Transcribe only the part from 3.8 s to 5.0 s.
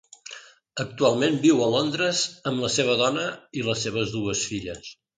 seves dues filles.